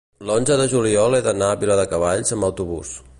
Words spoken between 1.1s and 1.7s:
he d'anar a